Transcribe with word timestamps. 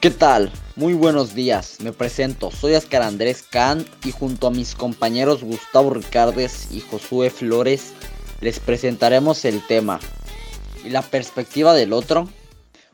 ¿Qué 0.00 0.10
tal? 0.10 0.52
Muy 0.76 0.94
buenos 0.94 1.34
días, 1.34 1.80
me 1.80 1.92
presento, 1.92 2.52
soy 2.52 2.74
Oscar 2.74 3.02
Andrés 3.02 3.42
Can 3.42 3.84
y 4.04 4.12
junto 4.12 4.46
a 4.46 4.50
mis 4.52 4.76
compañeros 4.76 5.42
Gustavo 5.42 5.90
Ricardes 5.90 6.68
y 6.70 6.80
Josué 6.80 7.30
Flores 7.30 7.94
les 8.40 8.60
presentaremos 8.60 9.44
el 9.44 9.66
tema 9.66 9.98
y 10.84 10.90
la 10.90 11.02
perspectiva 11.02 11.74
del 11.74 11.92
otro. 11.92 12.28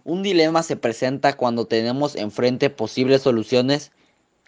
Un 0.04 0.22
dilema 0.22 0.62
se 0.62 0.76
presenta 0.76 1.34
cuando 1.34 1.66
tenemos 1.66 2.14
enfrente 2.14 2.68
posibles 2.68 3.22
soluciones 3.22 3.90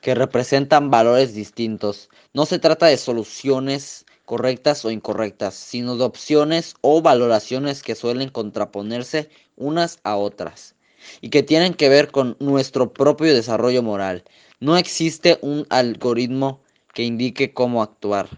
que 0.03 0.15
representan 0.15 0.91
valores 0.91 1.35
distintos. 1.35 2.11
No 2.35 2.45
se 2.45 2.59
trata 2.59 2.87
de 2.87 2.99
soluciones 2.99 4.05
correctas 4.27 4.85
o 4.85 4.91
incorrectas, 4.91 5.55
sino 5.55 5.97
de 5.97 6.05
opciones 6.05 6.75
o 6.83 7.01
valoraciones 7.01 7.83
que 7.83 7.95
suelen 7.95 8.29
contraponerse 8.29 9.31
unas 9.57 9.99
a 10.05 10.17
otras 10.17 10.75
y 11.23 11.31
que 11.31 11.43
tienen 11.43 11.73
que 11.73 11.89
ver 11.89 12.11
con 12.11 12.37
nuestro 12.39 12.93
propio 12.93 13.33
desarrollo 13.33 13.83
moral. 13.83 14.25
No 14.61 14.77
existe 14.77 15.39
un 15.41 15.67
algoritmo 15.71 16.61
que 16.93 17.05
indique 17.05 17.55
cómo 17.55 17.83
actuar, 17.83 18.29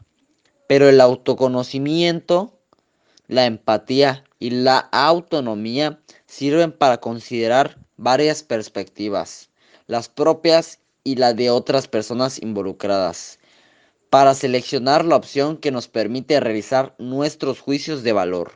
pero 0.69 0.89
el 0.89 1.01
autoconocimiento, 1.01 2.53
la 3.27 3.47
empatía 3.47 4.25
y 4.39 4.51
la 4.51 4.79
autonomía 4.79 6.01
sirven 6.27 6.73
para 6.73 6.99
considerar 6.99 7.79
varias 7.97 8.43
perspectivas, 8.43 9.51
las 9.87 10.09
propias 10.09 10.81
y 11.05 11.17
las 11.17 11.37
de 11.37 11.51
otras 11.51 11.89
personas 11.89 12.41
involucradas, 12.41 13.39
para 14.11 14.35
seleccionar 14.35 15.05
la 15.05 15.17
opción 15.17 15.57
que 15.57 15.71
nos 15.71 15.89
permite 15.89 16.41
realizar 16.41 16.95
nuestros 16.99 17.61
juicios 17.61 18.03
de 18.03 18.13
valor. 18.13 18.53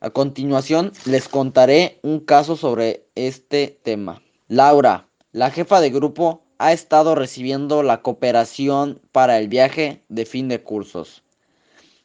A 0.00 0.10
continuación 0.10 0.92
les 1.06 1.28
contaré 1.28 1.98
un 2.02 2.20
caso 2.20 2.56
sobre 2.56 3.06
este 3.16 3.80
tema. 3.82 4.22
Laura, 4.46 5.08
la 5.32 5.50
jefa 5.50 5.80
de 5.80 5.90
grupo, 5.90 6.44
ha 6.58 6.72
estado 6.72 7.14
recibiendo 7.14 7.82
la 7.82 8.02
cooperación 8.02 9.00
para 9.12 9.38
el 9.38 9.48
viaje 9.48 10.04
de 10.08 10.24
fin 10.24 10.48
de 10.48 10.62
cursos. 10.62 11.22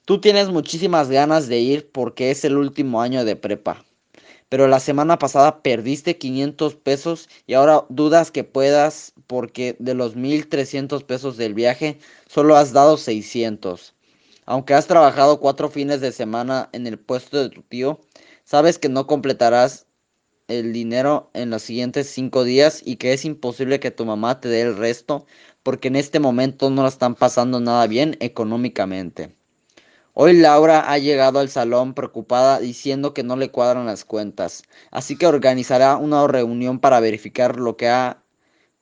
Tú 0.05 0.19
tienes 0.19 0.49
muchísimas 0.49 1.09
ganas 1.09 1.47
de 1.47 1.61
ir 1.61 1.89
porque 1.89 2.29
es 2.29 2.43
el 2.43 2.57
último 2.57 3.01
año 3.01 3.23
de 3.23 3.37
prepa. 3.37 3.85
Pero 4.49 4.67
la 4.67 4.81
semana 4.81 5.17
pasada 5.17 5.63
perdiste 5.63 6.17
500 6.17 6.75
pesos 6.75 7.29
y 7.47 7.53
ahora 7.53 7.85
dudas 7.87 8.29
que 8.29 8.43
puedas 8.43 9.13
porque 9.27 9.77
de 9.79 9.93
los 9.93 10.17
1300 10.17 11.05
pesos 11.05 11.37
del 11.37 11.53
viaje 11.53 11.99
solo 12.27 12.57
has 12.57 12.73
dado 12.73 12.97
600. 12.97 13.95
Aunque 14.45 14.73
has 14.73 14.87
trabajado 14.87 15.39
cuatro 15.39 15.69
fines 15.69 16.01
de 16.01 16.11
semana 16.11 16.67
en 16.73 16.85
el 16.85 16.99
puesto 16.99 17.41
de 17.41 17.49
tu 17.49 17.61
tío, 17.61 18.01
sabes 18.43 18.77
que 18.79 18.89
no 18.89 19.07
completarás 19.07 19.87
el 20.49 20.73
dinero 20.73 21.31
en 21.33 21.49
los 21.49 21.61
siguientes 21.61 22.09
cinco 22.09 22.43
días 22.43 22.81
y 22.83 22.97
que 22.97 23.13
es 23.13 23.23
imposible 23.23 23.79
que 23.79 23.89
tu 23.89 24.03
mamá 24.03 24.41
te 24.41 24.49
dé 24.49 24.63
el 24.63 24.75
resto 24.75 25.25
porque 25.63 25.87
en 25.87 25.95
este 25.95 26.19
momento 26.19 26.69
no 26.69 26.81
la 26.83 26.89
están 26.89 27.15
pasando 27.15 27.61
nada 27.61 27.87
bien 27.87 28.17
económicamente. 28.19 29.33
Hoy 30.15 30.33
Laura 30.33 30.91
ha 30.91 30.99
llegado 30.99 31.39
al 31.39 31.49
salón 31.49 31.95
preocupada 31.95 32.59
diciendo 32.59 33.15
que 33.15 33.23
no 33.23 33.35
le 33.35 33.49
cuadran 33.49 33.87
las 33.87 34.05
cuentas, 34.05 34.61
así 34.91 35.17
que 35.17 35.25
organizará 35.25 35.97
una 35.97 36.27
reunión 36.27 36.77
para 36.77 36.99
verificar 36.99 37.57
lo 37.57 37.77
que 37.77 37.89
ha, 37.89 38.21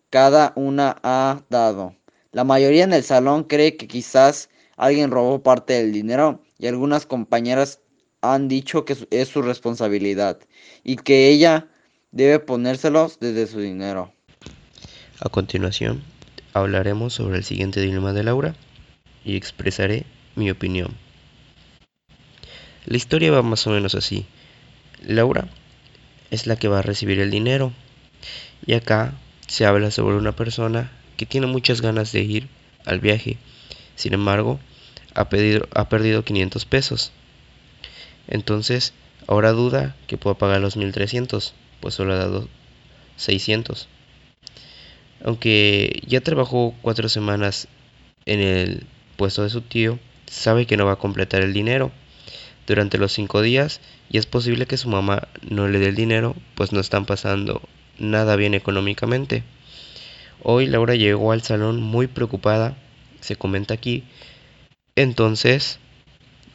cada 0.10 0.52
una 0.58 0.98
ha 1.04 1.42
dado. 1.50 1.96
La 2.34 2.44
mayoría 2.44 2.84
en 2.84 2.92
el 2.92 3.04
salón 3.04 3.46
cree 3.46 3.78
que 3.78 3.88
quizás 3.88 4.50
alguien 4.76 5.10
robó 5.10 5.42
parte 5.42 5.72
del 5.72 5.94
dinero 5.94 6.42
y 6.60 6.68
algunas 6.68 7.06
compañeras 7.06 7.80
han 8.20 8.50
dicho 8.50 8.84
que 8.84 8.98
es 9.10 9.30
su 9.30 9.42
responsabilidad 9.42 10.38
y 10.84 10.98
que 10.98 11.30
ella 11.30 11.70
debe 12.12 12.40
ponérselos 12.40 13.22
desde 13.22 13.48
su 13.48 13.62
dinero. 13.62 14.12
A 15.22 15.30
continuación, 15.30 16.04
hablaremos 16.52 17.14
sobre 17.14 17.38
el 17.38 17.46
siguiente 17.46 17.80
dilema 17.80 18.12
de 18.12 18.24
Laura 18.24 18.54
y 19.24 19.38
expresaré 19.38 20.06
mi 20.36 20.52
opinión. 20.52 20.94
La 22.86 22.98
historia 22.98 23.32
va 23.32 23.44
más 23.44 23.68
o 23.68 23.70
menos 23.70 23.94
así. 23.94 24.26
Laura 25.06 25.48
es 26.32 26.48
la 26.48 26.56
que 26.56 26.68
va 26.68 26.80
a 26.80 26.82
recibir 26.82 27.20
el 27.20 27.30
dinero 27.30 27.74
y 28.66 28.74
acá 28.74 29.14
se 29.48 29.68
habla 29.68 29.92
sobre 29.92 30.16
una 30.16 30.36
persona 30.36 30.92
que 31.16 31.28
tiene 31.28 31.46
muchas 31.46 31.82
ganas 31.82 32.12
de 32.12 32.22
ir 32.24 32.48
al 32.86 33.00
viaje. 33.00 33.38
Sin 33.96 34.14
embargo, 34.14 34.60
ha, 35.14 35.30
pedido, 35.30 35.68
ha 35.76 35.90
perdido 35.90 36.24
500 36.24 36.66
pesos. 36.66 37.12
Entonces, 38.28 38.94
ahora 39.28 39.52
duda 39.52 39.96
que 40.08 40.18
pueda 40.18 40.38
pagar 40.38 40.62
los 40.62 40.76
1300, 40.76 41.54
pues 41.82 41.94
solo 41.94 42.14
ha 42.14 42.18
dado 42.18 42.48
600. 43.18 43.88
Aunque 45.24 46.02
ya 46.08 46.22
trabajó 46.22 46.74
cuatro 46.82 47.10
semanas 47.10 47.68
en 48.26 48.40
el 48.40 48.88
puesto 49.18 49.44
de 49.44 49.52
su 49.52 49.62
tío, 49.62 50.00
sabe 50.26 50.66
que 50.66 50.78
no 50.78 50.86
va 50.86 50.94
a 50.94 51.00
completar 51.00 51.44
el 51.44 51.54
dinero 51.54 51.92
durante 52.72 52.98
los 52.98 53.12
cinco 53.12 53.42
días 53.42 53.82
y 54.10 54.18
es 54.18 54.26
posible 54.26 54.66
que 54.66 54.78
su 54.78 54.88
mamá 54.88 55.28
no 55.42 55.68
le 55.68 55.80
dé 55.80 55.90
el 55.90 55.96
dinero, 55.96 56.38
pues 56.56 56.72
no 56.72 56.80
están 56.80 57.06
pasando 57.06 57.62
nada 58.00 58.38
bien 58.38 58.54
económicamente. 58.54 59.44
Hoy 60.42 60.68
Laura 60.68 60.96
llegó 60.96 61.34
al 61.34 61.42
salón 61.42 61.82
muy 61.82 62.08
preocupada, 62.08 62.78
se 63.20 63.36
comenta 63.36 63.74
aquí, 63.74 64.06
entonces, 64.96 65.80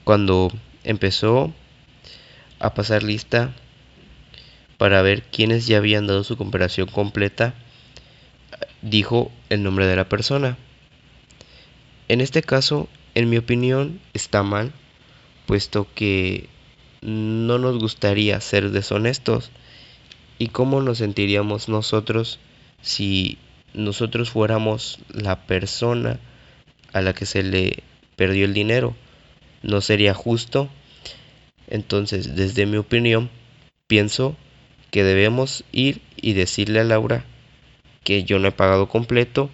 cuando 0.04 0.50
empezó 0.84 1.52
a 2.60 2.72
pasar 2.72 3.02
lista 3.02 3.54
para 4.78 5.02
ver 5.02 5.22
quiénes 5.22 5.66
ya 5.66 5.76
habían 5.76 6.06
dado 6.06 6.24
su 6.24 6.38
comparación 6.38 6.88
completa, 6.88 7.52
dijo 8.80 9.30
el 9.50 9.62
nombre 9.62 9.86
de 9.86 9.96
la 9.96 10.08
persona. 10.08 10.56
En 12.08 12.22
este 12.22 12.42
caso, 12.42 12.88
en 13.14 13.28
mi 13.28 13.36
opinión, 13.36 14.00
está 14.14 14.42
mal, 14.42 14.72
puesto 15.46 15.86
que 15.94 16.48
no 17.00 17.58
nos 17.58 17.78
gustaría 17.78 18.40
ser 18.40 18.70
deshonestos. 18.70 19.50
¿Y 20.38 20.48
cómo 20.48 20.82
nos 20.82 20.98
sentiríamos 20.98 21.68
nosotros 21.68 22.38
si 22.82 23.38
nosotros 23.76 24.30
fuéramos 24.30 24.98
la 25.08 25.46
persona 25.46 26.18
a 26.92 27.02
la 27.02 27.12
que 27.12 27.26
se 27.26 27.42
le 27.42 27.82
perdió 28.16 28.46
el 28.46 28.54
dinero. 28.54 28.96
No 29.62 29.80
sería 29.80 30.14
justo. 30.14 30.68
Entonces, 31.68 32.34
desde 32.34 32.66
mi 32.66 32.78
opinión, 32.78 33.28
pienso 33.86 34.36
que 34.90 35.04
debemos 35.04 35.64
ir 35.72 36.00
y 36.16 36.32
decirle 36.32 36.80
a 36.80 36.84
Laura 36.84 37.24
que 38.02 38.24
yo 38.24 38.38
no 38.38 38.48
he 38.48 38.52
pagado 38.52 38.88
completo 38.88 39.50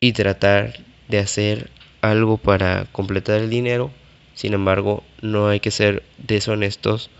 y 0.00 0.12
tratar 0.12 0.74
de 1.08 1.18
hacer 1.18 1.70
algo 2.02 2.36
para 2.36 2.84
completar 2.92 3.40
el 3.40 3.48
dinero. 3.48 3.90
Sin 4.38 4.54
embargo, 4.54 5.02
no 5.20 5.48
hay 5.48 5.58
que 5.58 5.72
ser 5.72 6.04
deshonestos 6.16 7.10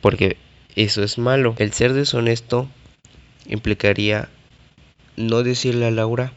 porque 0.00 0.38
eso 0.76 1.02
es 1.02 1.18
malo. 1.18 1.54
El 1.58 1.74
ser 1.74 1.92
deshonesto 1.92 2.70
implicaría 3.44 4.30
no 5.18 5.42
decirle 5.42 5.84
a 5.84 5.90
Laura 5.90 6.32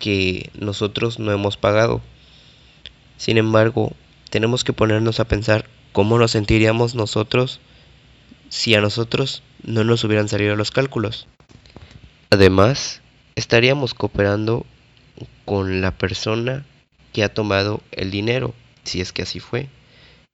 que 0.00 0.50
nosotros 0.58 1.20
no 1.20 1.30
hemos 1.30 1.56
pagado. 1.56 2.00
Sin 3.18 3.38
embargo, 3.38 3.92
tenemos 4.30 4.64
que 4.64 4.72
ponernos 4.72 5.20
a 5.20 5.28
pensar 5.28 5.66
cómo 5.92 6.18
nos 6.18 6.32
sentiríamos 6.32 6.96
nosotros 6.96 7.60
si 8.48 8.74
a 8.74 8.80
nosotros 8.80 9.44
no 9.62 9.84
nos 9.84 10.02
hubieran 10.02 10.28
salido 10.28 10.56
los 10.56 10.72
cálculos. 10.72 11.28
Además, 12.30 13.00
estaríamos 13.36 13.94
cooperando 13.94 14.66
con 15.44 15.80
la 15.82 15.92
persona 15.92 16.66
que 17.12 17.22
ha 17.22 17.32
tomado 17.32 17.80
el 17.92 18.10
dinero, 18.10 18.52
si 18.86 19.00
es 19.00 19.12
que 19.12 19.22
así 19.22 19.40
fue. 19.40 19.68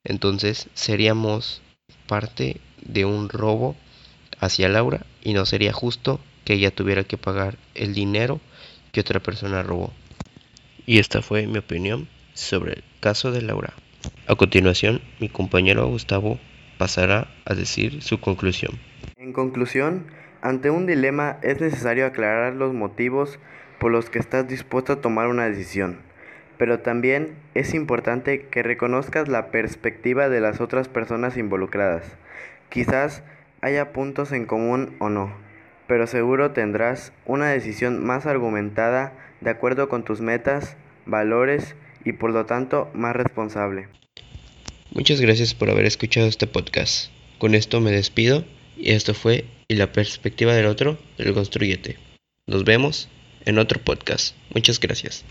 Entonces 0.04 0.68
seríamos 0.74 1.62
parte 2.06 2.60
de 2.84 3.04
un 3.04 3.28
robo 3.28 3.76
hacia 4.40 4.68
Laura 4.68 5.06
y 5.22 5.34
no 5.34 5.46
sería 5.46 5.72
justo 5.72 6.20
que 6.44 6.54
ella 6.54 6.70
tuviera 6.70 7.04
que 7.04 7.18
pagar 7.18 7.56
el 7.74 7.94
dinero 7.94 8.40
que 8.92 9.00
otra 9.00 9.20
persona 9.20 9.62
robó. 9.62 9.92
Y 10.86 10.98
esta 10.98 11.22
fue 11.22 11.46
mi 11.46 11.58
opinión 11.58 12.08
sobre 12.34 12.72
el 12.74 12.84
caso 13.00 13.30
de 13.30 13.42
Laura. 13.42 13.72
A 14.26 14.34
continuación, 14.34 15.00
mi 15.20 15.28
compañero 15.28 15.86
Gustavo 15.86 16.38
pasará 16.78 17.28
a 17.44 17.54
decir 17.54 18.02
su 18.02 18.20
conclusión. 18.20 18.78
En 19.16 19.32
conclusión, 19.32 20.06
ante 20.40 20.70
un 20.70 20.86
dilema 20.86 21.38
es 21.42 21.60
necesario 21.60 22.04
aclarar 22.04 22.54
los 22.54 22.74
motivos 22.74 23.38
por 23.78 23.92
los 23.92 24.10
que 24.10 24.18
estás 24.18 24.48
dispuesto 24.48 24.92
a 24.92 25.00
tomar 25.00 25.28
una 25.28 25.48
decisión, 25.48 26.00
pero 26.58 26.80
también 26.80 27.34
es 27.54 27.74
importante 27.74 28.46
que 28.46 28.62
reconozcas 28.62 29.28
la 29.28 29.50
perspectiva 29.50 30.28
de 30.28 30.40
las 30.40 30.60
otras 30.60 30.88
personas 30.88 31.36
involucradas. 31.36 32.04
Quizás 32.68 33.22
haya 33.60 33.92
puntos 33.92 34.32
en 34.32 34.46
común 34.46 34.96
o 34.98 35.08
no, 35.08 35.34
pero 35.86 36.06
seguro 36.06 36.52
tendrás 36.52 37.12
una 37.26 37.48
decisión 37.48 38.04
más 38.04 38.26
argumentada 38.26 39.12
de 39.40 39.50
acuerdo 39.50 39.88
con 39.88 40.04
tus 40.04 40.20
metas, 40.20 40.76
valores 41.06 41.74
y 42.04 42.12
por 42.12 42.30
lo 42.30 42.46
tanto 42.46 42.90
más 42.94 43.14
responsable. 43.14 43.88
Muchas 44.90 45.20
gracias 45.20 45.54
por 45.54 45.70
haber 45.70 45.86
escuchado 45.86 46.26
este 46.26 46.46
podcast. 46.46 47.10
Con 47.38 47.54
esto 47.54 47.80
me 47.80 47.90
despido 47.90 48.44
y 48.76 48.92
esto 48.92 49.14
fue 49.14 49.46
Y 49.68 49.76
la 49.76 49.92
perspectiva 49.92 50.54
del 50.54 50.66
otro 50.66 50.98
del 51.18 51.32
Construyete. 51.32 51.96
Nos 52.46 52.64
vemos 52.64 53.08
en 53.44 53.58
otro 53.58 53.80
podcast. 53.80 54.36
Muchas 54.54 54.80
gracias. 54.80 55.24